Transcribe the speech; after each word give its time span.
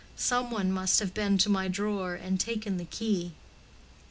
Some 0.15 0.49
one 0.49 0.71
must 0.71 0.99
have 0.99 1.13
been 1.13 1.37
to 1.37 1.47
my 1.47 1.67
drawer 1.67 2.15
and 2.15 2.39
taken 2.39 2.77
the 2.77 2.85
key." 2.85 3.33